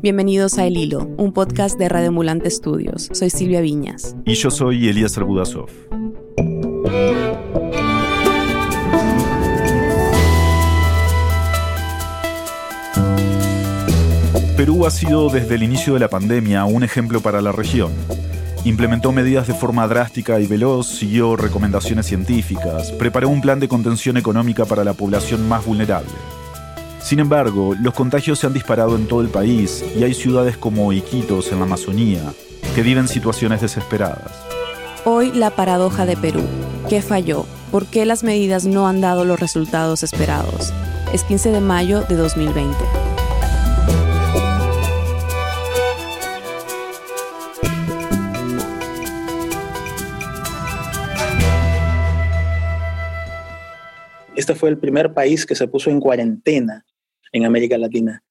[0.00, 3.08] Bienvenidos a El Hilo, un podcast de Radio Mulante Estudios.
[3.10, 4.14] Soy Silvia Viñas.
[4.24, 5.68] Y yo soy Elías Arbudasov.
[14.56, 17.90] Perú ha sido desde el inicio de la pandemia un ejemplo para la región.
[18.64, 24.16] Implementó medidas de forma drástica y veloz, siguió recomendaciones científicas, preparó un plan de contención
[24.16, 26.12] económica para la población más vulnerable.
[27.08, 30.92] Sin embargo, los contagios se han disparado en todo el país y hay ciudades como
[30.92, 32.20] Iquitos en la Amazonía
[32.74, 34.30] que viven situaciones desesperadas.
[35.06, 36.42] Hoy la paradoja de Perú.
[36.86, 37.46] ¿Qué falló?
[37.72, 40.74] ¿Por qué las medidas no han dado los resultados esperados?
[41.10, 42.76] Es 15 de mayo de 2020.
[54.36, 56.84] Este fue el primer país que se puso en cuarentena
[57.32, 58.22] en América Latina.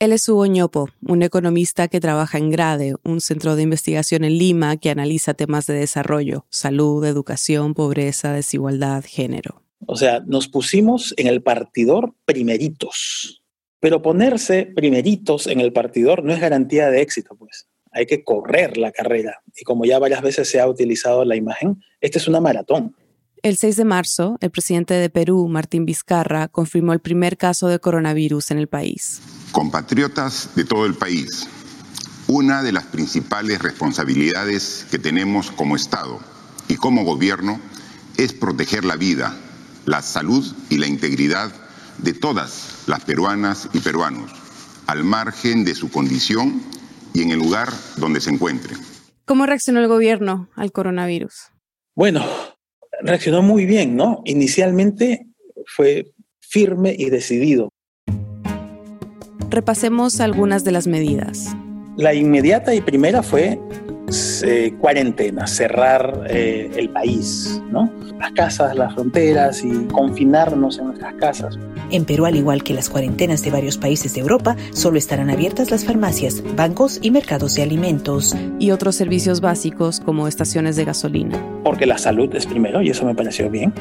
[0.00, 4.38] Él es Hugo Ñopo, un economista que trabaja en GRADE, un centro de investigación en
[4.38, 9.62] Lima que analiza temas de desarrollo, salud, educación, pobreza, desigualdad, género.
[9.86, 13.42] O sea, nos pusimos en el partidor primeritos.
[13.80, 17.68] Pero ponerse primeritos en el partidor no es garantía de éxito, pues.
[17.90, 19.42] Hay que correr la carrera.
[19.56, 22.94] Y como ya varias veces se ha utilizado la imagen, esta es una maratón.
[23.42, 27.78] El 6 de marzo, el presidente de Perú, Martín Vizcarra, confirmó el primer caso de
[27.78, 29.20] coronavirus en el país.
[29.52, 31.46] Compatriotas de todo el país,
[32.26, 36.18] una de las principales responsabilidades que tenemos como Estado
[36.66, 37.60] y como gobierno
[38.16, 39.36] es proteger la vida,
[39.86, 41.52] la salud y la integridad
[41.98, 44.32] de todas las peruanas y peruanos,
[44.86, 46.60] al margen de su condición
[47.14, 48.78] y en el lugar donde se encuentren.
[49.26, 51.52] ¿Cómo reaccionó el gobierno al coronavirus?
[51.94, 52.24] Bueno,
[53.00, 54.22] reaccionó muy bien, ¿no?
[54.24, 55.26] Inicialmente
[55.66, 57.70] fue firme y decidido.
[59.50, 61.54] Repasemos algunas de las medidas.
[61.96, 63.58] La inmediata y primera fue
[64.42, 67.92] eh, cuarentena, cerrar eh, el país, ¿no?
[68.18, 71.58] Las casas, las fronteras y confinarnos en nuestras casas.
[71.90, 75.70] En Perú, al igual que las cuarentenas de varios países de Europa, solo estarán abiertas
[75.70, 78.36] las farmacias, bancos y mercados de alimentos.
[78.58, 81.42] Y otros servicios básicos como estaciones de gasolina.
[81.64, 83.72] Porque la salud es primero y eso me pareció bien.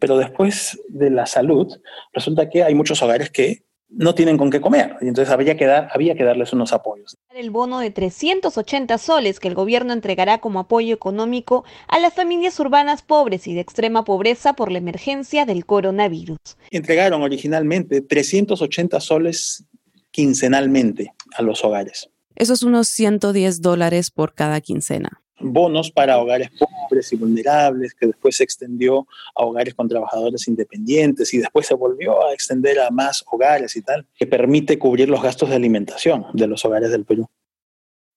[0.00, 1.68] Pero después de la salud,
[2.12, 4.96] resulta que hay muchos hogares que no tienen con qué comer.
[5.00, 7.16] Y entonces había que, dar, había que darles unos apoyos.
[7.34, 12.58] El bono de 380 soles que el gobierno entregará como apoyo económico a las familias
[12.60, 16.38] urbanas pobres y de extrema pobreza por la emergencia del coronavirus.
[16.70, 19.64] Entregaron originalmente 380 soles
[20.10, 22.08] quincenalmente a los hogares.
[22.36, 28.06] Eso es unos 110 dólares por cada quincena bonos para hogares pobres y vulnerables, que
[28.06, 32.90] después se extendió a hogares con trabajadores independientes y después se volvió a extender a
[32.90, 37.04] más hogares y tal, que permite cubrir los gastos de alimentación de los hogares del
[37.04, 37.28] Perú.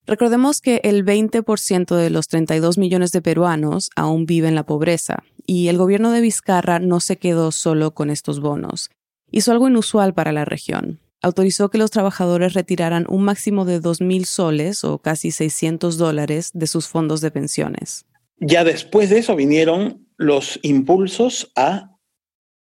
[0.05, 5.23] Recordemos que el 20% de los 32 millones de peruanos aún vive en la pobreza
[5.45, 8.89] y el gobierno de Vizcarra no se quedó solo con estos bonos.
[9.31, 14.25] Hizo algo inusual para la región autorizó que los trabajadores retiraran un máximo de 2.000
[14.25, 18.05] soles o casi 600 dólares de sus fondos de pensiones.
[18.39, 21.97] Ya después de eso vinieron los impulsos a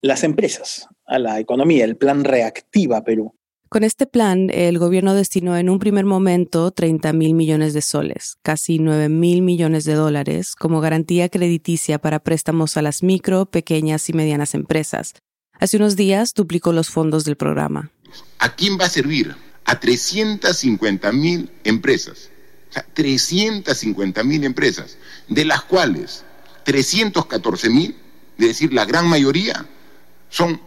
[0.02, 3.36] las empresas, a la economía, el plan Reactiva Perú.
[3.68, 8.38] Con este plan, el gobierno destinó en un primer momento 30 mil millones de soles,
[8.42, 14.08] casi 9 mil millones de dólares, como garantía crediticia para préstamos a las micro, pequeñas
[14.08, 15.16] y medianas empresas.
[15.60, 17.92] Hace unos días duplicó los fondos del programa.
[18.46, 19.36] ¿A quién va a servir?
[19.66, 22.30] A 350 mil empresas.
[22.70, 26.24] O sea, 350 mil empresas, de las cuales
[26.64, 27.96] 314 mil,
[28.38, 29.66] es decir, la gran mayoría,
[30.30, 30.62] son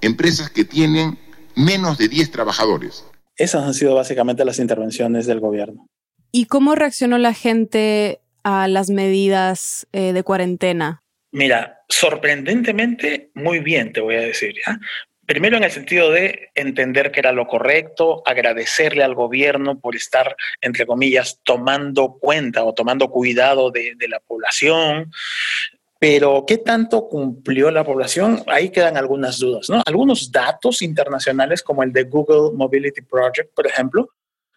[0.00, 1.18] empresas que tienen
[1.56, 3.04] menos de 10 trabajadores.
[3.36, 5.88] Esas han sido básicamente las intervenciones del gobierno.
[6.30, 11.02] ¿Y cómo reaccionó la gente a las medidas eh, de cuarentena?
[11.32, 14.54] Mira, sorprendentemente muy bien, te voy a decir.
[14.64, 14.78] ¿ya?
[15.26, 20.36] Primero en el sentido de entender que era lo correcto, agradecerle al gobierno por estar,
[20.60, 25.10] entre comillas, tomando cuenta o tomando cuidado de, la población.
[25.98, 28.42] Pero ¿qué tanto cumplió la población?
[28.48, 29.70] Ahí quedan algunas dudas.
[29.70, 29.82] ¿no?
[29.86, 34.10] Algunos datos internacionales, como el de Google Mobility Project, por ejemplo,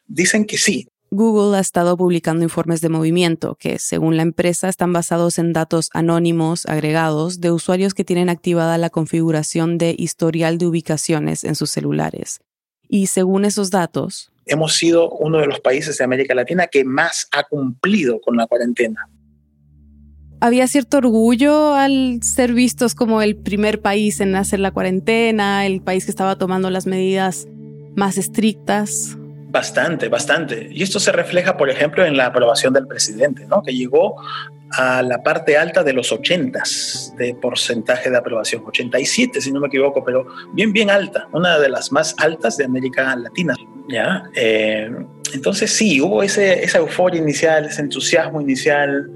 [0.05, 4.91] dicen que sí, Google ha estado publicando informes de movimiento que, según la empresa, están
[4.91, 10.67] basados en datos anónimos agregados de usuarios que tienen activada la configuración de historial de
[10.67, 12.41] ubicaciones en sus celulares.
[12.89, 17.27] Y según esos datos, hemos sido uno de los países de América Latina que más
[17.31, 19.09] ha cumplido con la cuarentena.
[20.39, 25.81] Había cierto orgullo al ser vistos como el primer país en hacer la cuarentena, el
[25.81, 27.47] país que estaba tomando las medidas
[27.95, 29.17] más estrictas.
[29.57, 30.69] Bastante, bastante.
[30.71, 33.63] Y esto se refleja, por ejemplo, en la aprobación del presidente, ¿no?
[33.63, 34.13] que llegó
[34.73, 36.61] a la parte alta de los 80
[37.17, 41.69] de porcentaje de aprobación, 87 si no me equivoco, pero bien, bien alta, una de
[41.69, 43.55] las más altas de América Latina.
[43.89, 44.25] ¿ya?
[44.35, 44.91] Eh,
[45.33, 49.09] entonces sí, hubo ese, esa euforia inicial, ese entusiasmo inicial,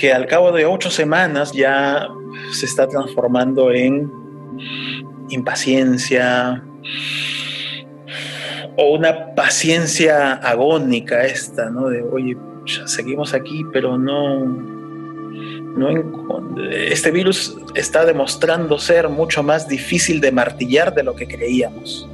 [0.00, 2.08] que al cabo de ocho semanas ya
[2.50, 4.10] se está transformando en
[5.28, 6.64] impaciencia
[8.76, 11.88] o una paciencia agónica esta, ¿no?
[11.88, 12.36] De, oye,
[12.86, 14.44] seguimos aquí, pero no,
[15.76, 22.08] no, este virus está demostrando ser mucho más difícil de martillar de lo que creíamos.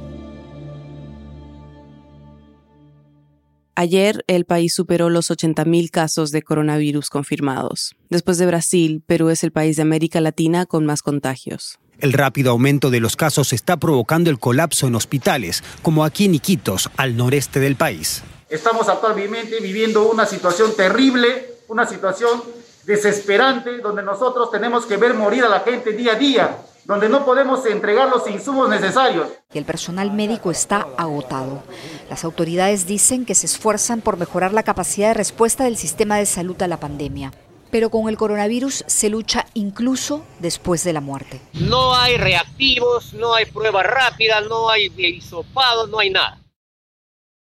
[3.75, 7.95] Ayer el país superó los 80.000 casos de coronavirus confirmados.
[8.09, 11.79] Después de Brasil, Perú es el país de América Latina con más contagios.
[12.01, 16.33] El rápido aumento de los casos está provocando el colapso en hospitales, como aquí en
[16.33, 18.23] Iquitos, al noreste del país.
[18.49, 22.41] Estamos actualmente viviendo una situación terrible, una situación
[22.85, 27.23] desesperante, donde nosotros tenemos que ver morir a la gente día a día, donde no
[27.23, 29.27] podemos entregar los insumos necesarios.
[29.53, 31.61] El personal médico está agotado.
[32.09, 36.25] Las autoridades dicen que se esfuerzan por mejorar la capacidad de respuesta del sistema de
[36.25, 37.31] salud a la pandemia.
[37.71, 41.39] Pero con el coronavirus se lucha incluso después de la muerte.
[41.53, 46.37] No hay reactivos, no hay pruebas rápidas, no hay hisopados, no hay nada.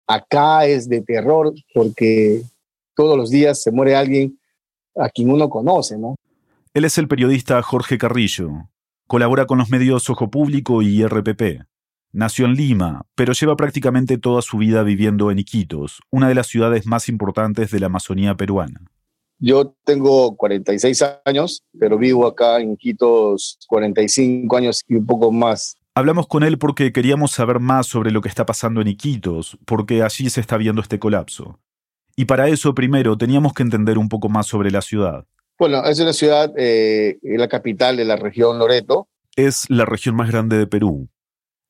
[0.07, 2.41] Acá es de terror porque
[2.95, 4.39] todos los días se muere alguien
[4.95, 6.15] a quien uno conoce, ¿no?
[6.73, 8.69] Él es el periodista Jorge Carrillo.
[9.07, 11.63] Colabora con los medios Ojo Público y RPP.
[12.11, 16.47] Nació en Lima, pero lleva prácticamente toda su vida viviendo en Iquitos, una de las
[16.47, 18.81] ciudades más importantes de la Amazonía peruana.
[19.39, 25.77] Yo tengo 46 años, pero vivo acá en Iquitos 45 años y un poco más.
[25.93, 30.03] Hablamos con él porque queríamos saber más sobre lo que está pasando en Iquitos, porque
[30.03, 31.59] allí se está viendo este colapso.
[32.15, 35.25] Y para eso primero teníamos que entender un poco más sobre la ciudad.
[35.57, 39.07] Bueno, es una ciudad, eh, la capital de la región Loreto.
[39.35, 41.09] Es la región más grande de Perú.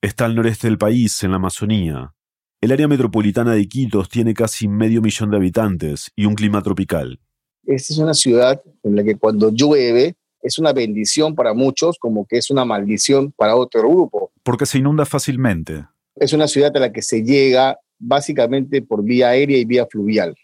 [0.02, 2.14] Está al noreste del país, en la Amazonía.
[2.62, 7.20] El área metropolitana de Iquitos tiene casi medio millón de habitantes y un clima tropical.
[7.68, 12.26] Esta es una ciudad en la que cuando llueve es una bendición para muchos, como
[12.26, 14.32] que es una maldición para otro grupo.
[14.44, 15.86] Porque se inunda fácilmente.
[16.16, 20.36] Es una ciudad a la que se llega básicamente por vía aérea y vía fluvial.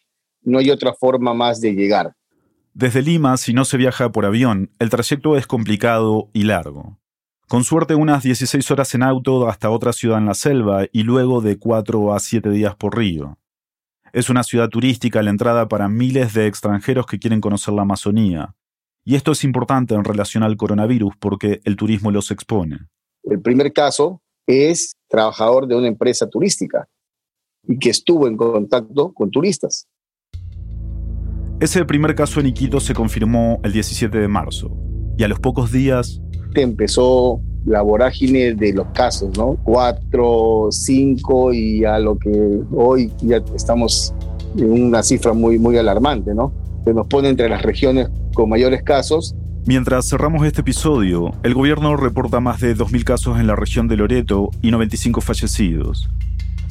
[0.41, 2.15] No hay otra forma más de llegar.
[2.73, 6.97] Desde Lima, si no se viaja por avión, el trayecto es complicado y largo.
[7.47, 11.41] Con suerte unas 16 horas en auto hasta otra ciudad en la selva y luego
[11.41, 13.38] de 4 a 7 días por río.
[14.13, 17.84] Es una ciudad turística a la entrada para miles de extranjeros que quieren conocer la
[17.84, 18.56] Amazonía.
[19.06, 22.80] Y esto es importante en relación al coronavirus porque el turismo los expone.
[23.24, 26.90] El primer caso es trabajador de una empresa turística
[27.66, 29.88] y que estuvo en contacto con turistas.
[31.62, 34.75] Ese primer caso en Iquitos se confirmó el 17 de marzo
[35.18, 36.19] y a los pocos días...
[36.54, 39.58] Empezó la vorágine de los casos, ¿no?
[39.63, 44.13] Cuatro, cinco y a lo que hoy ya estamos
[44.58, 46.52] en una cifra muy, muy alarmante, ¿no?
[46.86, 49.36] Que nos pone entre las regiones con mayores casos
[49.66, 53.96] Mientras cerramos este episodio, el gobierno reporta más de 2.000 casos en la región de
[53.96, 56.09] Loreto y 95 fallecidos.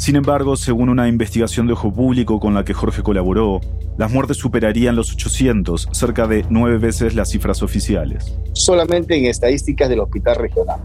[0.01, 3.61] Sin embargo, según una investigación de Ojo Público con la que Jorge colaboró,
[3.99, 8.35] las muertes superarían los 800, cerca de nueve veces las cifras oficiales.
[8.55, 10.81] Solamente en estadísticas del Hospital Regional.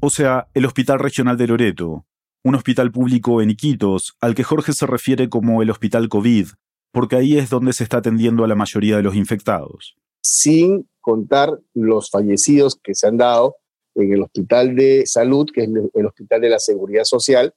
[0.00, 2.04] O sea, el Hospital Regional de Loreto,
[2.44, 6.48] un hospital público en Iquitos, al que Jorge se refiere como el Hospital COVID,
[6.92, 9.96] porque ahí es donde se está atendiendo a la mayoría de los infectados.
[10.20, 13.56] Sin contar los fallecidos que se han dado
[14.02, 17.52] en el Hospital de Salud, que es el Hospital de la Seguridad Social,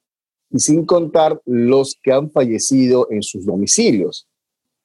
[0.49, 4.27] y sin contar los que han fallecido en sus domicilios,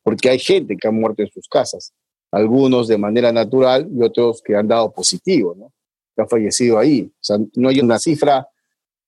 [0.02, 1.92] porque hay gente que ha muerto en sus casas,
[2.30, 5.72] algunos de manera natural y otros que han dado positivo, ¿no?
[6.14, 7.10] que han fallecido ahí.
[7.12, 8.48] O sea, no hay una cifra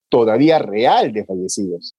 [0.09, 1.95] todavía real de fallecidos.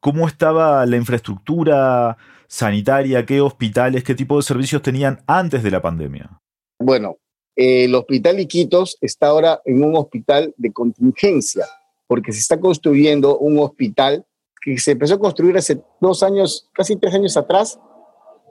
[0.00, 2.16] ¿Cómo estaba la infraestructura
[2.48, 3.24] sanitaria?
[3.24, 6.40] ¿Qué hospitales, qué tipo de servicios tenían antes de la pandemia?
[6.78, 7.16] Bueno,
[7.54, 11.66] el Hospital Iquitos está ahora en un hospital de contingencia,
[12.06, 14.24] porque se está construyendo un hospital
[14.60, 17.78] que se empezó a construir hace dos años, casi tres años atrás,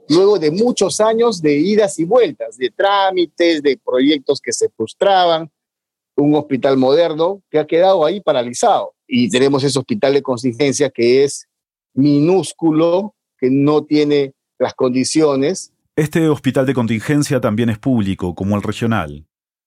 [0.09, 5.49] luego de muchos años de idas y vueltas, de trámites, de proyectos que se frustraban,
[6.17, 8.93] un hospital moderno que ha quedado ahí paralizado.
[9.07, 11.47] Y tenemos ese hospital de contingencia que es
[11.93, 18.63] minúsculo, que no tiene las condiciones este hospital de contingencia también es público, como el
[18.63, 19.25] regional.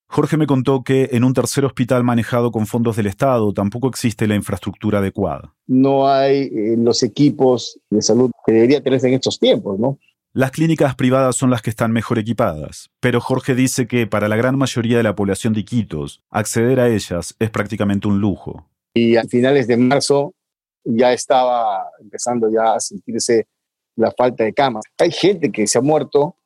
[0.09, 4.27] Jorge me contó que en un tercer hospital manejado con fondos del Estado tampoco existe
[4.27, 5.55] la infraestructura adecuada.
[5.67, 9.99] No hay eh, los equipos de salud que debería tenerse en estos tiempos, ¿no?
[10.33, 14.37] Las clínicas privadas son las que están mejor equipadas, pero Jorge dice que para la
[14.37, 18.69] gran mayoría de la población de Iquitos, acceder a ellas es prácticamente un lujo.
[18.95, 20.35] Y a finales de marzo
[20.85, 23.47] ya estaba empezando ya a sentirse
[23.97, 24.85] la falta de camas.
[24.99, 26.37] Hay gente que se ha muerto,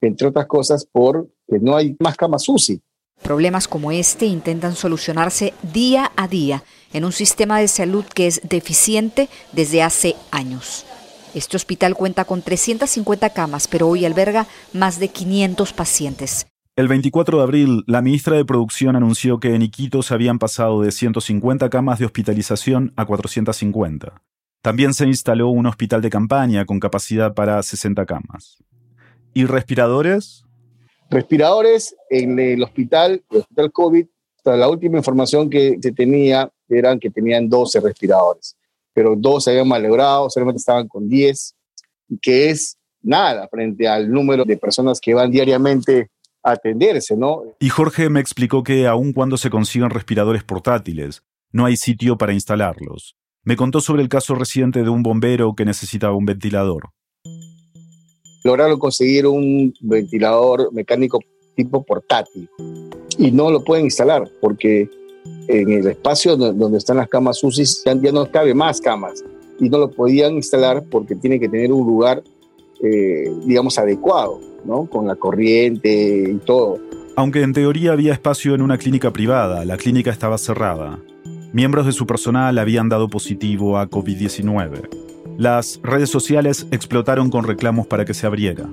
[0.00, 1.28] entre otras cosas, porque
[1.60, 2.80] no hay más camas UCI.
[3.22, 6.62] Problemas como este intentan solucionarse día a día
[6.92, 10.86] en un sistema de salud que es deficiente desde hace años.
[11.34, 16.46] Este hospital cuenta con 350 camas, pero hoy alberga más de 500 pacientes.
[16.76, 20.92] El 24 de abril, la ministra de Producción anunció que en Iquitos habían pasado de
[20.92, 24.22] 150 camas de hospitalización a 450.
[24.62, 28.58] También se instaló un hospital de campaña con capacidad para 60 camas.
[29.34, 30.44] ¿Y respiradores?
[31.10, 34.06] Respiradores en el hospital, el hospital COVID,
[34.44, 38.58] la última información que se tenía eran que tenían 12 respiradores
[38.98, 41.54] pero dos se habían malogrado, solamente estaban con 10,
[42.20, 46.10] que es nada frente al número de personas que van diariamente
[46.42, 47.44] a atenderse, ¿no?
[47.60, 51.22] Y Jorge me explicó que aun cuando se consigan respiradores portátiles,
[51.52, 53.16] no hay sitio para instalarlos.
[53.48, 56.90] Me contó sobre el caso reciente de un bombero que necesitaba un ventilador.
[58.44, 61.18] Lograron conseguir un ventilador mecánico
[61.56, 62.46] tipo portátil
[63.16, 64.90] y no lo pueden instalar porque
[65.46, 69.24] en el espacio donde están las camas UCI ya, no cabe más camas
[69.58, 72.22] y no lo podían instalar porque tiene que tener un lugar,
[72.82, 74.84] eh, digamos, adecuado, ¿no?
[74.84, 76.78] Con la corriente y todo.
[77.16, 81.00] Aunque en teoría había espacio en una clínica privada, la clínica estaba cerrada.
[81.52, 84.88] Miembros de su personal habían dado positivo a COVID-19.
[85.36, 88.68] Las redes sociales explotaron con reclamos para que se abriera.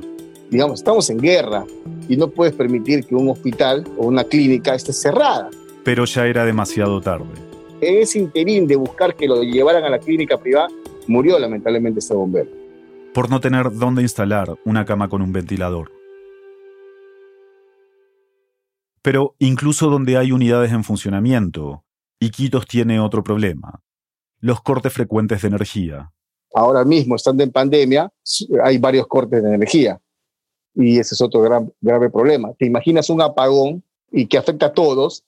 [0.50, 1.66] Digamos, estamos en guerra
[2.08, 5.50] y no puedes permitir que un hospital o una clínica esté cerrada
[5.86, 7.30] pero ya era demasiado tarde.
[7.80, 10.68] En ese interín de buscar que lo llevaran a la clínica privada,
[11.08, 12.50] murió lamentablemente este bombero.
[13.14, 15.92] Por no tener dónde instalar una cama con un ventilador.
[19.04, 21.85] Pero incluso donde hay unidades en funcionamiento,
[22.20, 23.80] Iquitos tiene otro problema.
[24.40, 26.12] Los cortes frecuentes de energía.
[26.54, 28.12] Ahora mismo, estando en pandemia,
[28.64, 30.00] hay varios cortes de energía.
[30.74, 32.54] Y ese es otro gran, grave problema.
[32.58, 35.24] Te imaginas un apagón y que afecta a todos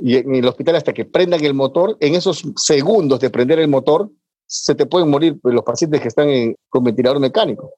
[0.00, 3.68] y en el hospital hasta que prendan el motor, en esos segundos de prender el
[3.68, 4.10] motor,
[4.46, 6.28] se te pueden morir los pacientes que están
[6.68, 7.74] con ventilador mecánico.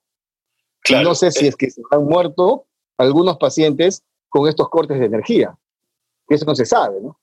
[1.02, 2.66] no sé si es que se han muerto
[2.96, 5.56] algunos pacientes con estos cortes de energía.
[6.28, 7.18] Eso no se sabe, ¿no?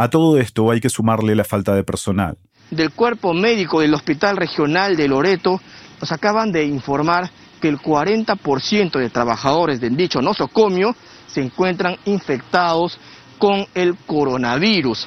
[0.00, 2.38] A todo esto hay que sumarle la falta de personal.
[2.70, 5.60] Del cuerpo médico del Hospital Regional de Loreto
[6.00, 7.30] nos acaban de informar
[7.60, 12.98] que el 40% de trabajadores del dicho nosocomio se encuentran infectados
[13.38, 15.06] con el coronavirus.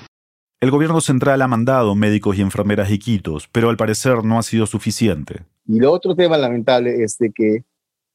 [0.61, 4.43] El gobierno central ha mandado médicos y enfermeras y quitos, pero al parecer no ha
[4.43, 5.41] sido suficiente.
[5.65, 7.63] Y lo otro tema lamentable es de que,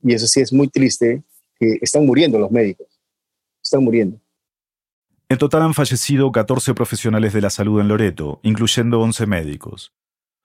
[0.04, 1.25] y eso sí es muy triste,
[1.58, 2.87] que están muriendo los médicos.
[3.61, 4.20] Están muriendo.
[5.30, 9.92] En total han fallecido 14 profesionales de la salud en Loreto, incluyendo 11 médicos.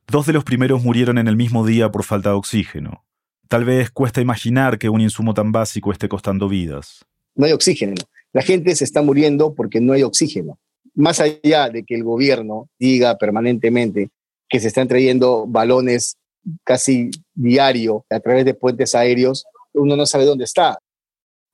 [0.07, 3.05] Dos de los primeros murieron en el mismo día por falta de oxígeno.
[3.47, 7.05] Tal vez cuesta imaginar que un insumo tan básico esté costando vidas.
[7.33, 7.93] No hay oxígeno.
[8.33, 10.59] La gente se está muriendo porque no hay oxígeno.
[10.95, 14.09] Más allá de que el gobierno diga permanentemente
[14.49, 16.17] que se están trayendo balones
[16.65, 20.77] casi diario a través de puentes aéreos, uno no sabe dónde está.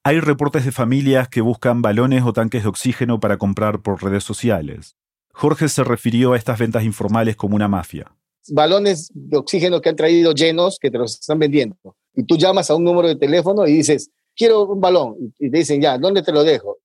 [0.09, 4.23] Hay reportes de familias que buscan balones o tanques de oxígeno para comprar por redes
[4.23, 4.95] sociales.
[5.33, 8.11] Jorge se refirió a estas ventas informales como una mafia.
[8.47, 11.75] Balones de oxígeno que han traído llenos que te los están vendiendo.
[12.15, 15.15] Y tú llamas a un número de teléfono y dices, quiero un balón.
[15.37, 16.79] Y te dicen, ya, ¿dónde te lo dejo?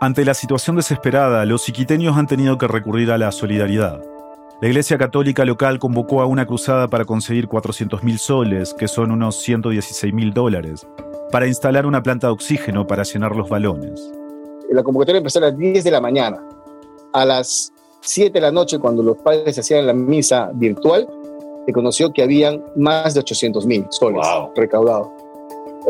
[0.00, 4.00] Ante la situación desesperada, los iquiteños han tenido que recurrir a la solidaridad.
[4.62, 9.44] La Iglesia Católica local convocó a una cruzada para conseguir 400.000 soles, que son unos
[9.48, 10.86] 116.000 dólares,
[11.30, 14.10] para instalar una planta de oxígeno para llenar los balones.
[14.70, 16.42] La convocatoria empezó a las 10 de la mañana.
[17.12, 17.72] A las
[18.02, 21.08] 7 de la noche, cuando los padres hacían la misa virtual,
[21.66, 25.08] se conoció que habían más de 800.000 soles recaudados.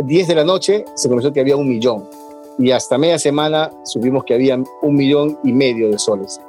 [0.04, 2.04] 10 de la noche se conoció que había un millón
[2.58, 6.40] y hasta media semana supimos que había un millón y medio de soles.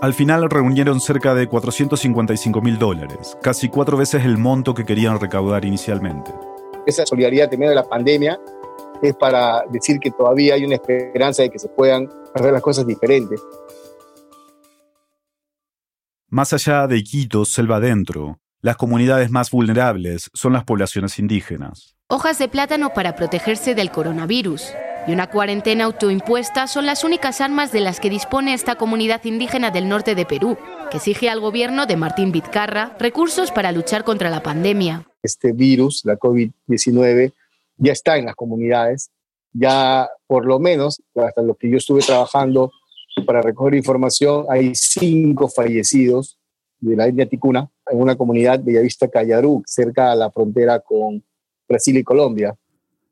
[0.00, 5.18] Al final reunieron cerca de 455 mil dólares, casi cuatro veces el monto que querían
[5.20, 6.32] recaudar inicialmente.
[6.86, 8.38] Esa solidaridad en medio de la pandemia
[9.02, 12.86] es para decir que todavía hay una esperanza de que se puedan hacer las cosas
[12.86, 13.42] diferentes.
[16.28, 21.96] Más allá de Iquitos, selva adentro, las comunidades más vulnerables son las poblaciones indígenas.
[22.08, 24.72] Hojas de plátano para protegerse del coronavirus.
[25.08, 29.70] y una cuarentena autoimpuesta son las únicas armas de las que dispone esta comunidad indígena
[29.70, 30.58] del norte de Perú,
[30.90, 35.04] que exige al gobierno de Martín Vizcarra recursos para luchar contra la pandemia.
[35.26, 37.32] Este virus, la COVID-19,
[37.76, 39.10] ya está en las comunidades,
[39.52, 42.72] ya por lo menos, hasta lo que yo estuve trabajando
[43.26, 46.38] para recoger información, hay cinco fallecidos
[46.80, 51.24] de la etnia ticuna en una comunidad de Bellavista Cayarú, cerca a la frontera con
[51.68, 52.54] Brasil y Colombia.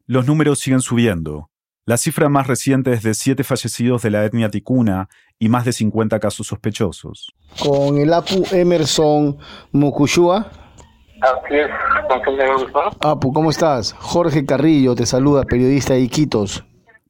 [0.06, 1.50] Los números siguen subiendo.
[1.87, 5.73] La cifra más reciente es de siete fallecidos de la etnia ticuna y más de
[5.73, 7.35] 50 casos sospechosos.
[7.62, 9.38] Con el APU Emerson
[11.25, 12.97] Mukushua.
[13.00, 13.93] Apu, ¿cómo estás?
[13.95, 16.64] Jorge Carrillo te saluda, periodista de Iquitos.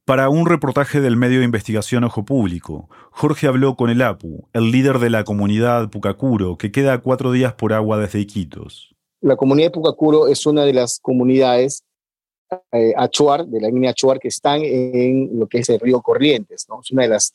[0.05, 4.71] Para un reportaje del medio de investigación Ojo Público, Jorge habló con el APU, el
[4.71, 8.95] líder de la comunidad Pucacuro, que queda a cuatro días por agua desde Iquitos.
[9.21, 11.83] La comunidad de Pucacuro es una de las comunidades
[12.71, 16.67] eh, Achuar, de la línea Achuar, que están en lo que es el río Corrientes,
[16.69, 16.81] ¿no?
[16.81, 17.33] Es una de las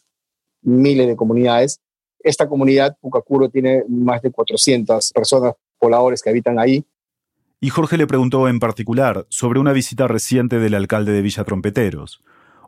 [0.63, 1.81] miles de comunidades.
[2.21, 6.85] Esta comunidad, Pucacuro, tiene más de 400 personas, pobladores que habitan ahí.
[7.61, 12.23] Y Jorge le preguntó en particular sobre una visita reciente del alcalde de Villa Trompeteros,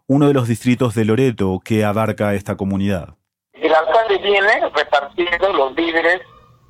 [0.06, 3.16] uno de los distritos de Loreto que abarca esta comunidad.
[3.52, 6.20] El alcalde viene repartiendo los víveres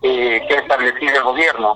[0.03, 1.75] eh, que ha establecido el gobierno.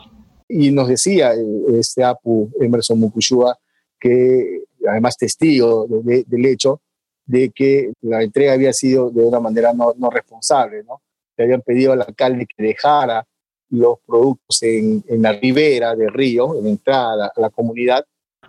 [0.49, 3.57] Y nos decía eh, este Apu Emerson Mukushua
[3.99, 6.81] que además testigo del hecho
[7.25, 11.03] de que la entrega había sido de una manera no, responsable, ¿no?
[11.37, 13.27] Le habían pedido al alcalde que dejara
[13.71, 18.05] los productos en, la ribera del río, en la entrada a la comunidad,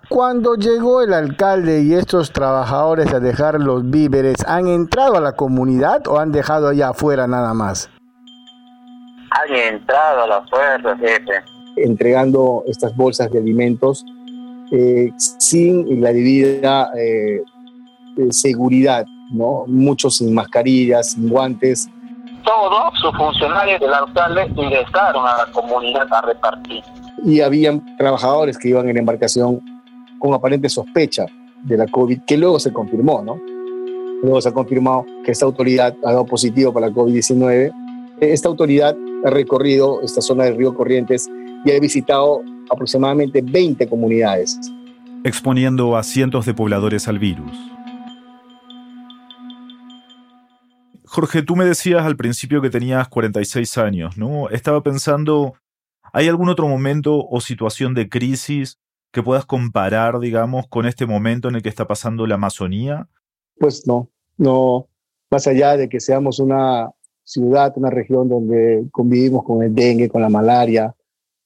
[0.10, 5.34] cuando llegó el alcalde y estos trabajadores a dejar los víveres, ¿han entrado a la
[5.34, 7.90] comunidad o han dejado allá afuera nada más?
[9.32, 11.44] Han entrado a la fuerza, jefe.
[11.76, 14.06] Entregando estas bolsas de alimentos
[14.72, 17.42] eh, sin la debida eh,
[18.18, 19.66] eh, seguridad, ¿no?
[19.68, 21.90] Muchos sin mascarillas, sin guantes.
[22.48, 26.82] Todos sus funcionarios del alcalde ingresaron a la comunidad a repartir.
[27.26, 29.60] Y habían trabajadores que iban en embarcación
[30.18, 31.26] con aparente sospecha
[31.64, 33.38] de la COVID, que luego se confirmó, ¿no?
[34.24, 37.74] Luego se ha confirmado que esta autoridad ha dado positivo para la COVID-19.
[38.22, 41.30] Esta autoridad ha recorrido esta zona del río Corrientes
[41.66, 44.58] y ha visitado aproximadamente 20 comunidades.
[45.26, 47.52] Exponiendo a cientos de pobladores al virus.
[51.08, 54.50] Jorge, tú me decías al principio que tenías 46 años, ¿no?
[54.50, 55.54] Estaba pensando,
[56.14, 58.78] ¿hay algún otro momento o situación de crisis
[59.12, 63.08] que puedas comparar, digamos, con este momento en el que está pasando la Amazonía?
[63.58, 64.90] Pues no, no,
[65.32, 66.92] más allá de que seamos una
[67.24, 70.96] ciudad, una región donde convivimos con el dengue, con la malaria,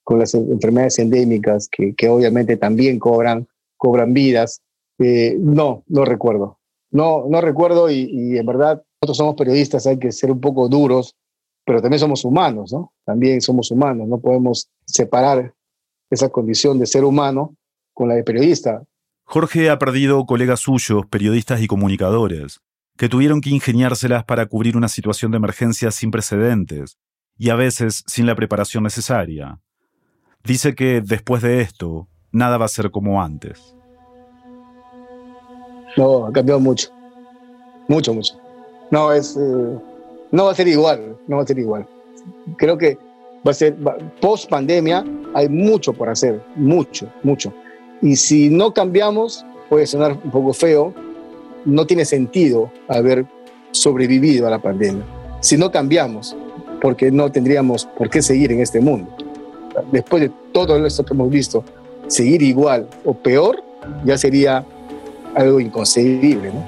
[0.03, 3.47] con las enfermedades endémicas que, que obviamente también cobran,
[3.77, 4.61] cobran vidas.
[4.99, 6.59] Eh, no, no recuerdo.
[6.91, 10.69] No, no recuerdo y, y, en verdad nosotros somos periodistas, hay que ser un poco
[10.69, 11.15] duros,
[11.65, 12.93] pero también somos humanos, ¿no?
[13.03, 15.55] También somos humanos, no podemos separar
[16.11, 17.55] esa condición de ser humano
[17.95, 18.83] con la de periodista.
[19.23, 22.59] Jorge ha perdido colegas suyos, periodistas y comunicadores,
[22.95, 26.97] que tuvieron que ingeniárselas para cubrir una situación de emergencia sin precedentes
[27.39, 29.59] y a veces sin la preparación necesaria.
[30.43, 33.75] Dice que después de esto, nada va a ser como antes.
[35.97, 36.89] No, ha cambiado mucho.
[37.87, 38.40] Mucho, mucho.
[38.91, 39.77] No, es, eh,
[40.31, 41.87] no va a ser igual, no va a ser igual.
[42.57, 42.97] Creo que
[43.45, 43.75] va a ser,
[44.19, 47.53] post pandemia, hay mucho por hacer, mucho, mucho.
[48.01, 50.93] Y si no cambiamos, puede sonar un poco feo,
[51.65, 53.25] no tiene sentido haber
[53.71, 55.03] sobrevivido a la pandemia.
[55.39, 56.35] Si no cambiamos,
[56.81, 59.15] porque no tendríamos por qué seguir en este mundo
[59.91, 61.63] después de todo esto que hemos visto,
[62.07, 63.63] seguir igual o peor,
[64.05, 64.65] ya sería
[65.35, 66.65] algo inconcebible, ¿no?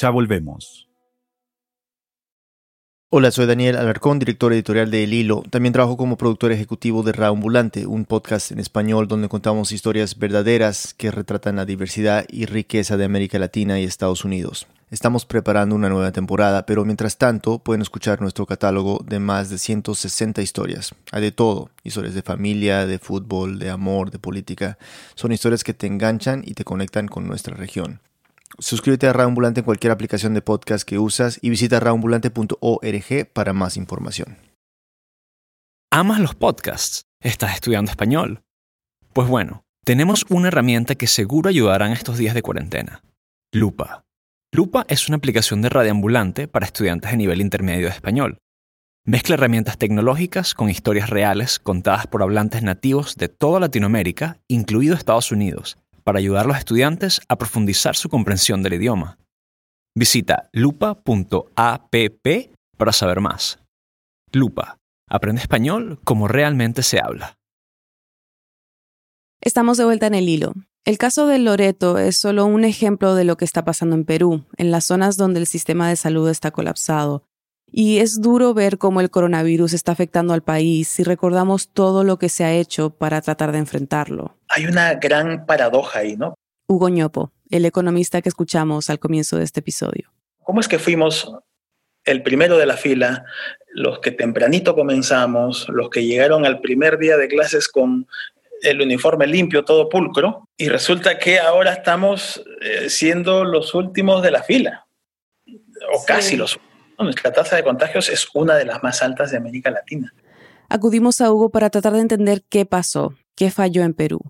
[0.00, 0.88] Ya volvemos.
[3.10, 5.44] Hola, soy Daniel Alarcón, director editorial de El Hilo.
[5.50, 10.94] También trabajo como productor ejecutivo de Raambulante, un podcast en español donde contamos historias verdaderas
[10.94, 14.66] que retratan la diversidad y riqueza de América Latina y Estados Unidos.
[14.90, 19.58] Estamos preparando una nueva temporada, pero mientras tanto pueden escuchar nuestro catálogo de más de
[19.58, 20.92] 160 historias.
[21.12, 24.76] Hay de todo, historias de familia, de fútbol, de amor, de política.
[25.14, 28.00] Son historias que te enganchan y te conectan con nuestra región.
[28.58, 33.76] Suscríbete a Raambulante en cualquier aplicación de podcast que usas y visita raambulante.org para más
[33.76, 34.38] información.
[35.90, 37.06] ¿Amas los podcasts?
[37.20, 38.42] ¿Estás estudiando español?
[39.12, 43.02] Pues bueno, tenemos una herramienta que seguro ayudará en estos días de cuarentena.
[43.52, 44.04] Lupa
[44.54, 48.38] Lupa es una aplicación de radioambulante para estudiantes de nivel intermedio de español.
[49.04, 55.32] Mezcla herramientas tecnológicas con historias reales contadas por hablantes nativos de toda Latinoamérica, incluido Estados
[55.32, 59.18] Unidos, para ayudar a los estudiantes a profundizar su comprensión del idioma.
[59.96, 61.94] Visita lupa.app
[62.76, 63.58] para saber más.
[64.32, 64.76] Lupa.
[65.08, 67.36] Aprende español como realmente se habla.
[69.40, 70.54] Estamos de vuelta en el hilo.
[70.86, 74.44] El caso de Loreto es solo un ejemplo de lo que está pasando en Perú,
[74.56, 77.24] en las zonas donde el sistema de salud está colapsado.
[77.76, 82.20] Y es duro ver cómo el coronavirus está afectando al país si recordamos todo lo
[82.20, 84.38] que se ha hecho para tratar de enfrentarlo.
[84.48, 86.34] Hay una gran paradoja ahí, ¿no?
[86.68, 90.12] Hugo Ñopo, el economista que escuchamos al comienzo de este episodio.
[90.44, 91.34] ¿Cómo es que fuimos
[92.04, 93.24] el primero de la fila,
[93.72, 98.06] los que tempranito comenzamos, los que llegaron al primer día de clases con
[98.62, 104.30] el uniforme limpio, todo pulcro, y resulta que ahora estamos eh, siendo los últimos de
[104.30, 104.86] la fila,
[105.92, 106.73] o casi los últimos.
[106.98, 110.14] Nuestra tasa de contagios es una de las más altas de América Latina.
[110.68, 114.20] Acudimos a Hugo para tratar de entender qué pasó, qué falló en Perú.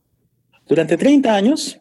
[0.67, 1.79] Durante 30 años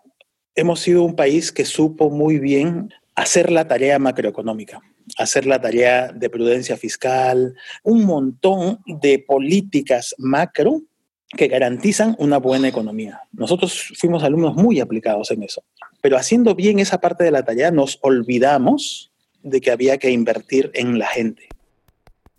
[0.56, 4.82] hemos sido un país que supo muy bien hacer la tarea macroeconómica,
[5.18, 10.82] hacer la tarea de prudencia fiscal, un montón de políticas macro
[11.30, 13.22] que garantizan una buena economía.
[13.32, 15.64] Nosotros fuimos alumnos muy aplicados en eso,
[16.02, 19.13] pero haciendo bien esa parte de la tarea nos olvidamos
[19.44, 21.48] de que había que invertir en la gente.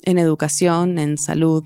[0.03, 1.65] En educación, en salud.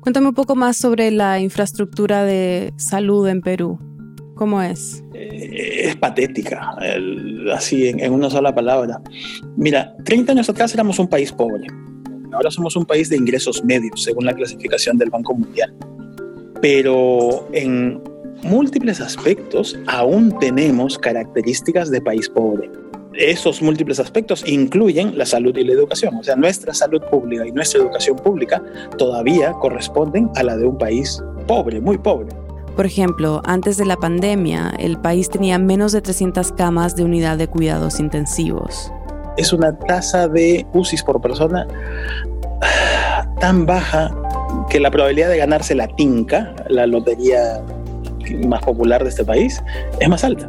[0.00, 3.78] Cuéntame un poco más sobre la infraestructura de salud en Perú.
[4.34, 5.02] ¿Cómo es?
[5.14, 6.74] Eh, es patética,
[7.52, 9.02] así en, en, una sola palabra.
[9.56, 11.66] Mira, 30 años atrás éramos un país pobre.
[12.32, 15.74] Ahora somos un país de ingresos medios, según la clasificación del Banco Mundial.
[16.62, 18.02] Pero en
[18.42, 22.70] múltiples aspectos aún tenemos características de país pobre
[23.14, 26.14] esos múltiples aspectos incluyen la salud y la educación.
[26.16, 28.62] O sea, nuestra salud pública y nuestra educación pública
[28.96, 32.28] todavía corresponden a la de un país pobre, muy pobre.
[32.76, 37.36] Por ejemplo, antes de la pandemia, el país tenía menos de 300 camas de unidad
[37.36, 38.92] de cuidados intensivos.
[39.36, 41.66] Es una tasa de UCIs por persona
[43.40, 44.14] tan baja
[44.68, 47.62] que la probabilidad de ganarse la tinca, la lotería
[48.46, 49.62] más popular de este país,
[49.98, 50.48] es más alta.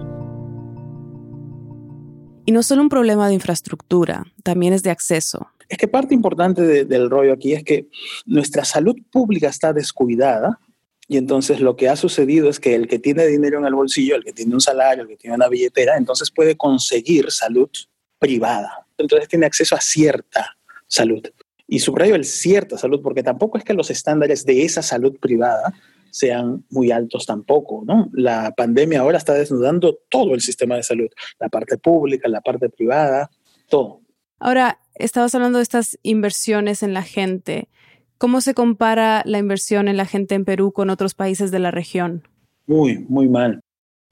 [2.45, 5.47] Y no solo un problema de infraestructura, también es de acceso.
[5.69, 7.87] Es que parte importante del rollo aquí es que
[8.25, 10.59] nuestra salud pública está descuidada
[11.07, 14.15] y entonces lo que ha sucedido es que el que tiene dinero en el bolsillo,
[14.15, 17.69] el que tiene un salario, el que tiene una billetera, entonces puede conseguir salud
[18.17, 18.85] privada.
[18.97, 21.21] Entonces tiene acceso a cierta salud.
[21.67, 25.73] Y subrayo el cierta salud porque tampoco es que los estándares de esa salud privada
[26.11, 28.09] sean muy altos tampoco, ¿no?
[28.13, 31.07] La pandemia ahora está desnudando todo el sistema de salud,
[31.39, 33.29] la parte pública, la parte privada,
[33.67, 34.01] todo.
[34.39, 37.69] Ahora, estabas hablando de estas inversiones en la gente.
[38.17, 41.71] ¿Cómo se compara la inversión en la gente en Perú con otros países de la
[41.71, 42.27] región?
[42.67, 43.61] Muy, muy mal.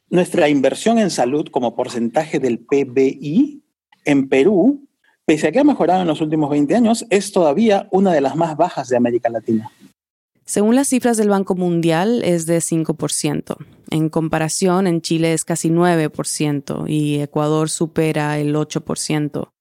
[0.10, 3.62] Nuestra inversión en salud como porcentaje del PBI
[4.06, 4.88] en Perú,
[5.26, 8.36] pese a que ha mejorado en los últimos 20 años, es todavía una de las
[8.36, 9.72] más bajas de América Latina.
[10.50, 13.56] Según las cifras del Banco Mundial, es de 5%.
[13.92, 19.52] En comparación, en Chile es casi 9% y Ecuador supera el 8%.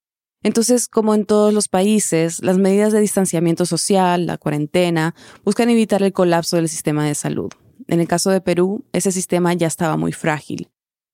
[0.42, 6.03] Entonces, como en todos los países, las medidas de distanciamiento social, la cuarentena, buscan evitar
[6.03, 7.53] el colapso del sistema de salud.
[7.87, 10.70] En el caso de Perú, ese sistema ya estaba muy frágil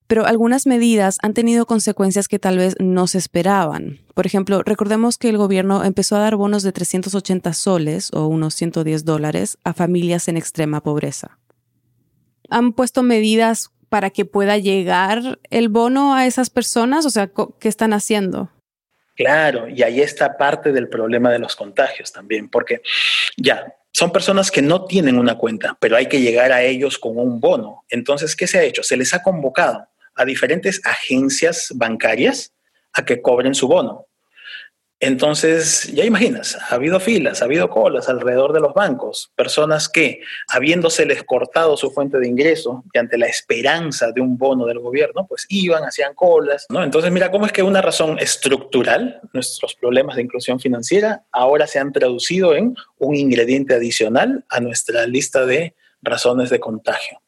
[0.07, 4.01] pero algunas medidas han tenido consecuencias que tal vez no se esperaban.
[4.15, 8.55] Por ejemplo, recordemos que el gobierno empezó a dar bonos de 380 soles o unos
[8.55, 11.39] 110 dólares a familias en extrema pobreza.
[12.51, 17.07] ¿Han puesto medidas para que pueda llegar el bono a esas personas?
[17.07, 18.51] O sea, ¿qué están haciendo?
[19.17, 22.83] Claro, y ahí está parte del problema de los contagios también, porque
[23.37, 27.17] ya, son personas que no tienen una cuenta, pero hay que llegar a ellos con
[27.17, 27.85] un bono.
[27.89, 28.83] Entonces, ¿qué se ha hecho?
[28.83, 32.53] Se les ha convocado a diferentes agencias bancarias
[32.93, 34.07] a que cobren su bono.
[35.01, 40.23] Entonces, ya imaginas, ha habido filas, ha habido colas alrededor de los bancos, personas que,
[40.49, 45.27] habiéndoseles cortado su fuente de ingreso y ante la esperanza de un bono del gobierno,
[45.29, 46.83] pues iban, hacían colas, ¿no?
[46.83, 51.81] Entonces, mira cómo es que una razón estructural, nuestros problemas de inclusión financiera, ahora se
[51.81, 57.21] han traducido en un ingrediente adicional a nuestra lista de razones de contagio.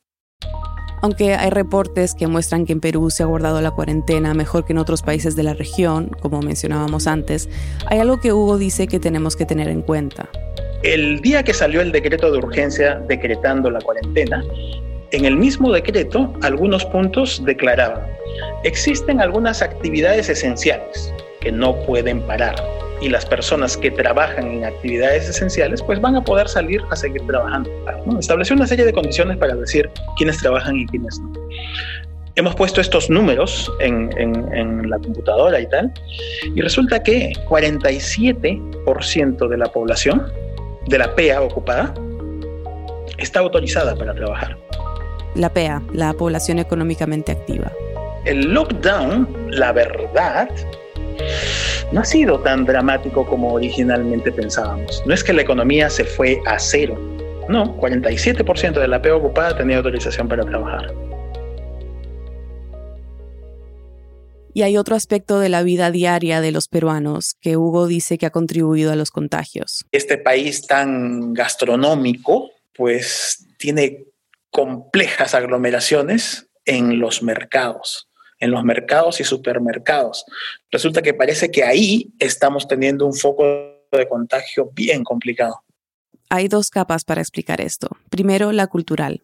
[1.06, 4.72] Aunque hay reportes que muestran que en Perú se ha abordado la cuarentena mejor que
[4.72, 7.48] en otros países de la región, como mencionábamos antes,
[7.86, 10.28] hay algo que Hugo dice que tenemos que tener en cuenta.
[10.82, 14.42] El día que salió el decreto de urgencia decretando la cuarentena,
[15.12, 18.02] en el mismo decreto algunos puntos declaraban,
[18.64, 22.56] existen algunas actividades esenciales que no pueden parar.
[23.00, 27.22] Y las personas que trabajan en actividades esenciales, pues van a poder salir a seguir
[27.26, 27.70] trabajando.
[28.18, 31.32] Estableció una serie de condiciones para decir quiénes trabajan y quiénes no.
[32.36, 35.92] Hemos puesto estos números en, en la computadora y tal,
[36.54, 40.30] y resulta que 47% de la población
[40.86, 41.94] de la PEA ocupada
[43.18, 44.56] está autorizada para trabajar.
[45.34, 47.72] La PEA, la población económicamente activa.
[48.24, 50.48] El lockdown, la verdad,
[51.92, 55.02] no ha sido tan dramático como originalmente pensábamos.
[55.06, 56.98] No es que la economía se fue a cero.
[57.48, 60.92] No, 47% de la PEA ocupada tenía autorización para trabajar.
[64.52, 68.24] Y hay otro aspecto de la vida diaria de los peruanos que Hugo dice que
[68.24, 69.84] ha contribuido a los contagios.
[69.92, 74.06] Este país tan gastronómico, pues tiene
[74.50, 78.05] complejas aglomeraciones en los mercados,
[78.38, 80.24] en los mercados y supermercados.
[80.70, 83.44] Resulta que parece que ahí estamos teniendo un foco
[83.92, 85.62] de contagio bien complicado.
[86.28, 87.88] Hay dos capas para explicar esto.
[88.10, 89.22] Primero, la cultural.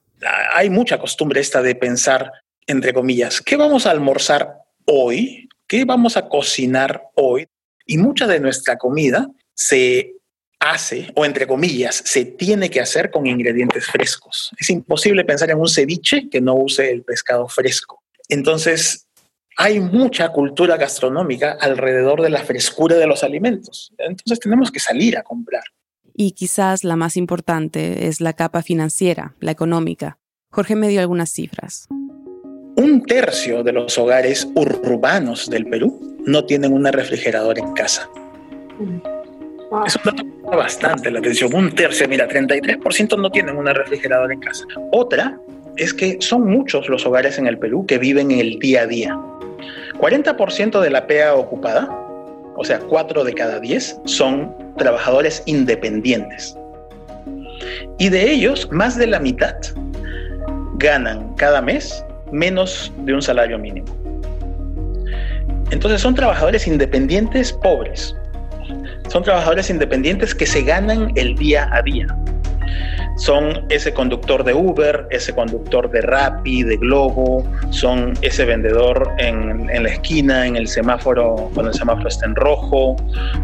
[0.55, 2.31] Hay mucha costumbre esta de pensar,
[2.67, 5.49] entre comillas, ¿qué vamos a almorzar hoy?
[5.67, 7.49] ¿Qué vamos a cocinar hoy?
[7.87, 10.15] Y mucha de nuestra comida se
[10.61, 14.53] hace, o entre comillas, se tiene que hacer con ingredientes frescos.
[14.59, 18.02] Es imposible pensar en un ceviche que no use el pescado fresco.
[18.29, 19.09] Entonces,
[19.57, 23.93] hay mucha cultura gastronómica alrededor de la frescura de los alimentos.
[23.99, 25.65] Entonces, tenemos que salir a comprar.
[26.15, 30.19] Y quizás la más importante es la capa financiera, la económica.
[30.51, 31.89] Jorge me dio algunas cifras.
[32.77, 38.09] Un tercio de los hogares urbanos del Perú no tienen una refrigeradora en casa.
[39.87, 41.55] Eso da bastante la atención.
[41.55, 44.65] Un tercio, mira, 33% no tienen una refrigeradora en casa.
[44.93, 45.39] Otra
[45.77, 49.19] es que son muchos los hogares en el Perú que viven el día a día.
[49.99, 51.89] 40% de la PEA ocupada,
[52.57, 56.57] o sea, 4 de cada 10, son trabajadores independientes.
[57.99, 59.55] Y de ellos, más de la mitad
[60.75, 63.87] ganan cada mes menos de un salario mínimo.
[65.71, 68.17] Entonces son trabajadores independientes pobres.
[69.09, 72.07] Son trabajadores independientes que se ganan el día a día.
[73.17, 79.69] Son ese conductor de Uber, ese conductor de Rappi, de Globo, son ese vendedor en,
[79.71, 82.97] en la esquina, en el semáforo, cuando el semáforo está en rojo.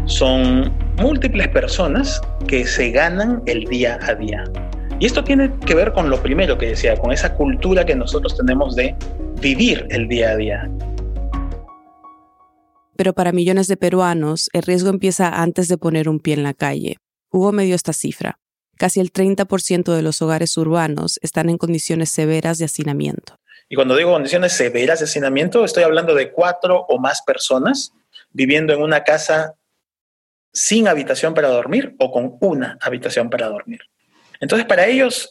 [0.05, 4.43] Son múltiples personas que se ganan el día a día.
[4.99, 8.35] Y esto tiene que ver con lo primero que decía, con esa cultura que nosotros
[8.35, 8.95] tenemos de
[9.39, 10.69] vivir el día a día.
[12.97, 16.53] Pero para millones de peruanos, el riesgo empieza antes de poner un pie en la
[16.53, 16.97] calle.
[17.31, 18.39] Hugo me dio esta cifra.
[18.79, 23.35] Casi el 30% de los hogares urbanos están en condiciones severas de hacinamiento.
[23.67, 27.91] Y cuando digo condiciones severas de hacinamiento, estoy hablando de cuatro o más personas
[28.31, 29.55] viviendo en una casa
[30.53, 33.81] sin habitación para dormir o con una habitación para dormir.
[34.39, 35.29] Entonces, para ellos,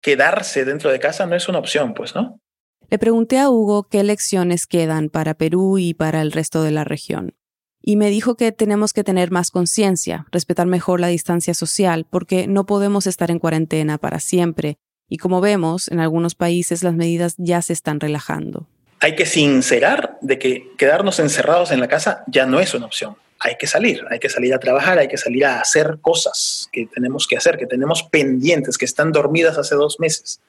[0.00, 2.40] quedarse dentro de casa no es una opción, pues, ¿no?
[2.88, 6.84] Le pregunté a Hugo qué lecciones quedan para Perú y para el resto de la
[6.84, 7.34] región.
[7.80, 12.46] Y me dijo que tenemos que tener más conciencia, respetar mejor la distancia social, porque
[12.46, 14.78] no podemos estar en cuarentena para siempre.
[15.08, 18.66] Y como vemos, en algunos países las medidas ya se están relajando.
[19.00, 23.16] Hay que sincerar de que quedarnos encerrados en la casa ya no es una opción
[23.40, 26.86] hay que salir, hay que salir a trabajar, hay que salir a hacer cosas que
[26.86, 30.40] tenemos que hacer, que tenemos pendientes, que están dormidas hace dos meses.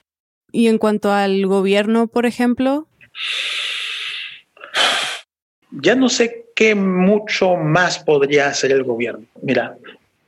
[0.52, 2.88] ¿Y en cuanto al gobierno, por ejemplo?
[5.72, 9.26] Ya no sé qué mucho más podría hacer el gobierno.
[9.42, 9.78] Mira,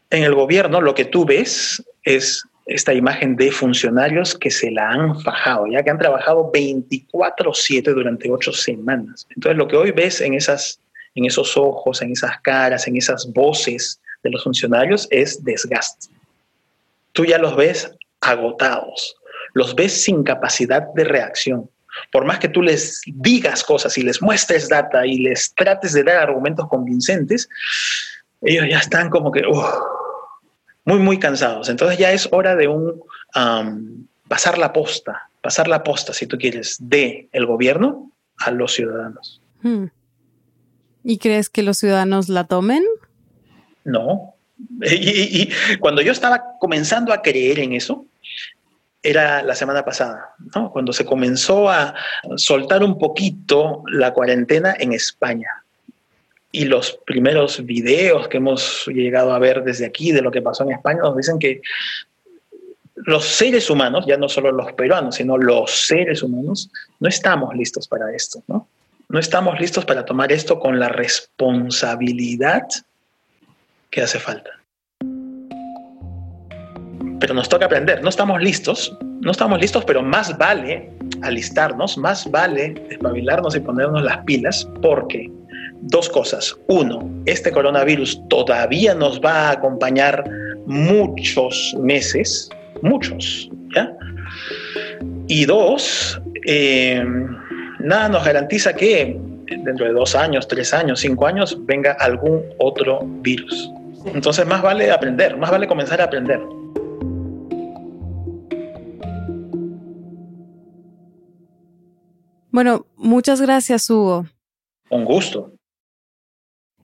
[0.09, 4.89] en el gobierno lo que tú ves es esta imagen de funcionarios que se la
[4.89, 9.27] han fajado, ya que han trabajado 24/7 durante ocho semanas.
[9.35, 10.79] Entonces lo que hoy ves en esas
[11.15, 16.07] en esos ojos, en esas caras, en esas voces de los funcionarios es desgaste.
[17.11, 19.15] Tú ya los ves agotados,
[19.53, 21.69] los ves sin capacidad de reacción.
[22.11, 26.03] Por más que tú les digas cosas y les muestres data y les trates de
[26.03, 27.49] dar argumentos convincentes,
[28.41, 29.43] ellos ya están como que
[30.85, 31.69] muy, muy cansados.
[31.69, 36.77] Entonces ya es hora de un pasar la posta, pasar la posta, si tú quieres,
[36.79, 39.41] de el gobierno a los ciudadanos.
[39.61, 39.85] Hmm.
[41.03, 42.83] ¿Y crees que los ciudadanos la tomen?
[43.83, 44.35] No.
[44.83, 45.49] Y,
[45.79, 48.05] cuando yo estaba comenzando a creer en eso,
[49.03, 50.71] era la semana pasada, ¿no?
[50.71, 51.95] cuando se comenzó a
[52.35, 55.63] soltar un poquito la cuarentena en España.
[56.51, 60.63] Y los primeros videos que hemos llegado a ver desde aquí de lo que pasó
[60.63, 61.61] en España nos dicen que
[62.95, 67.87] los seres humanos, ya no solo los peruanos, sino los seres humanos, no estamos listos
[67.87, 68.67] para esto, ¿no?
[69.11, 72.63] no estamos listos para tomar esto con la responsabilidad
[73.89, 74.60] que hace falta.
[77.21, 80.89] Pero nos toca aprender, no estamos listos, no estamos listos, pero más vale
[81.21, 85.29] alistarnos, más vale espabilarnos y ponernos las pilas, porque
[85.81, 86.57] dos cosas.
[86.67, 90.23] Uno, este coronavirus todavía nos va a acompañar
[90.65, 92.49] muchos meses,
[92.81, 93.93] muchos, ¿ya?
[95.27, 97.05] Y dos, eh,
[97.79, 99.15] nada nos garantiza que
[99.63, 103.69] dentro de dos años, tres años, cinco años venga algún otro virus.
[104.11, 106.39] Entonces más vale aprender, más vale comenzar a aprender.
[112.51, 114.25] Bueno, muchas gracias, Hugo.
[114.89, 115.53] Un gusto.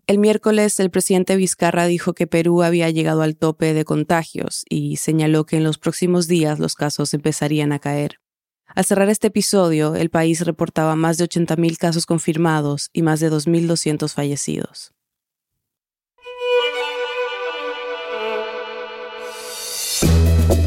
[0.07, 4.95] El miércoles el presidente Vizcarra dijo que Perú había llegado al tope de contagios y
[4.95, 8.21] señaló que en los próximos días los casos empezarían a caer.
[8.73, 13.29] Al cerrar este episodio, el país reportaba más de 80.000 casos confirmados y más de
[13.29, 14.93] 2.200 fallecidos.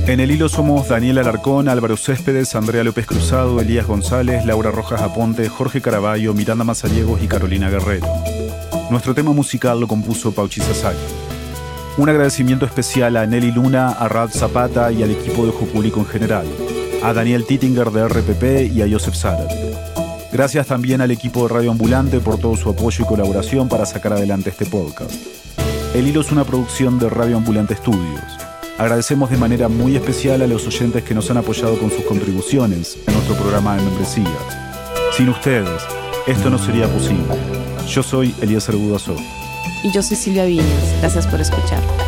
[0.06, 5.02] En el hilo somos Daniel Alarcón, Álvaro Céspedes, Andrea López Cruzado, Elías González, Laura Rojas
[5.02, 8.06] Aponte, Jorge Caraballo, Miranda Mazariegos y Carolina Guerrero.
[8.90, 10.98] Nuestro tema musical lo compuso Pauchi Sasaki.
[11.96, 16.00] Un agradecimiento especial a Nelly Luna, a Rad Zapata y al equipo de Ojo Público
[16.00, 16.46] en general,
[17.02, 19.54] a Daniel Tittinger de RPP y a Joseph Zárate.
[20.32, 24.12] Gracias también al equipo de Radio Ambulante por todo su apoyo y colaboración para sacar
[24.14, 25.12] adelante este podcast.
[25.94, 28.49] El Hilo es una producción de Radio Ambulante Studios.
[28.80, 32.96] Agradecemos de manera muy especial a los oyentes que nos han apoyado con sus contribuciones
[33.06, 34.24] en nuestro programa de membresía.
[35.14, 35.82] Sin ustedes,
[36.26, 37.26] esto no sería posible.
[37.86, 39.16] Yo soy Elías Budazó.
[39.84, 40.94] Y yo soy Silvia Viñas.
[41.02, 41.99] Gracias por escuchar.